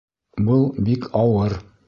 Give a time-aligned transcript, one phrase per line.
[0.47, 1.59] Был бик ауыр.